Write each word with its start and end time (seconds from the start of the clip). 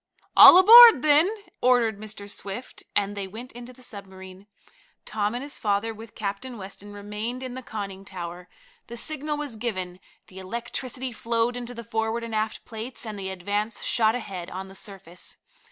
"All 0.35 0.57
aboard, 0.57 1.03
then," 1.03 1.29
ordered 1.61 1.99
Mr. 1.99 2.27
Swift, 2.27 2.81
and 2.95 3.15
they 3.15 3.27
went 3.27 3.51
into 3.51 3.71
the 3.71 3.83
submarine. 3.83 4.47
Tom 5.05 5.35
and 5.35 5.43
his 5.43 5.59
father, 5.59 5.93
with 5.93 6.15
Captain 6.15 6.57
Weston, 6.57 6.91
remained 6.91 7.43
in 7.43 7.53
the 7.53 7.61
conning 7.61 8.03
tower. 8.03 8.49
The 8.87 8.97
signal 8.97 9.37
was 9.37 9.57
given, 9.57 9.99
the 10.25 10.39
electricity 10.39 11.11
flowed 11.11 11.55
into 11.55 11.75
the 11.75 11.83
forward 11.83 12.23
and 12.23 12.33
aft 12.33 12.65
plates, 12.65 13.05
and 13.05 13.19
the 13.19 13.29
Advance 13.29 13.83
shot 13.83 14.15
ahead 14.15 14.49
on 14.49 14.69
the 14.69 14.73
surface. 14.75 15.37